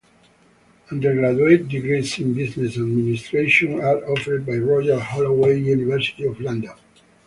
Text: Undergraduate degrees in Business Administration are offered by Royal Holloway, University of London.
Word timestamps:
Undergraduate 0.89 1.67
degrees 1.67 2.17
in 2.17 2.33
Business 2.33 2.75
Administration 2.75 3.79
are 3.81 3.97
offered 4.09 4.47
by 4.47 4.53
Royal 4.55 4.99
Holloway, 4.99 5.59
University 5.61 6.25
of 6.25 6.41
London. 6.41 6.73